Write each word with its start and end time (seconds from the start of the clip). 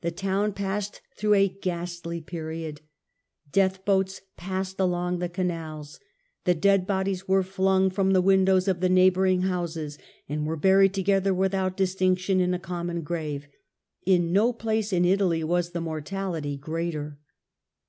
The 0.00 0.10
town 0.10 0.54
passed 0.54 1.02
through 1.16 1.34
a 1.34 1.48
ghastly 1.48 2.20
period: 2.20 2.80
death 3.52 3.84
boats 3.84 4.22
passed 4.36 4.80
along 4.80 5.20
the 5.20 5.28
canals, 5.28 6.00
the 6.44 6.56
dead 6.56 6.84
bodies 6.84 7.28
were 7.28 7.44
flung 7.44 7.88
from 7.88 8.10
the 8.12 8.20
windows 8.20 8.66
of 8.66 8.80
the 8.80 8.88
neighbouring 8.88 9.42
houses, 9.42 9.98
and 10.28 10.44
were 10.48 10.56
buried 10.56 10.94
together 10.94 11.32
without 11.32 11.76
distinction 11.76 12.40
in 12.40 12.54
a 12.54 12.58
common 12.58 13.02
grave. 13.02 13.46
In 14.04 14.32
no 14.32 14.52
place 14.52 14.92
in 14.92 15.04
Italy 15.04 15.44
was 15.44 15.70
the 15.70 15.80
mortahty 15.80 16.58
greater. 16.58 17.20